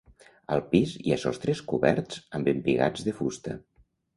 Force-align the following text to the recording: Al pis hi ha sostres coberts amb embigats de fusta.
Al 0.55 0.63
pis 0.71 0.93
hi 1.09 1.13
ha 1.15 1.19
sostres 1.25 1.61
coberts 1.73 2.25
amb 2.39 2.53
embigats 2.55 3.07
de 3.11 3.17
fusta. 3.21 3.59